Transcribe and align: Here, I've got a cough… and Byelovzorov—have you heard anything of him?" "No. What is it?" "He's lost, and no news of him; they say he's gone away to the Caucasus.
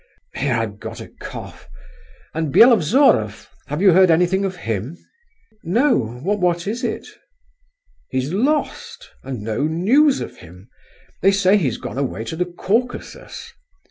Here, 0.33 0.55
I've 0.55 0.79
got 0.79 0.99
a 0.99 1.09
cough… 1.19 1.67
and 2.33 2.51
Byelovzorov—have 2.51 3.83
you 3.83 3.91
heard 3.91 4.09
anything 4.09 4.43
of 4.45 4.55
him?" 4.65 4.97
"No. 5.61 5.95
What 6.23 6.65
is 6.65 6.83
it?" 6.83 7.05
"He's 8.09 8.33
lost, 8.33 9.11
and 9.23 9.43
no 9.43 9.61
news 9.67 10.19
of 10.19 10.37
him; 10.37 10.69
they 11.21 11.29
say 11.31 11.55
he's 11.55 11.77
gone 11.77 11.99
away 11.99 12.23
to 12.23 12.35
the 12.35 12.45
Caucasus. 12.45 13.53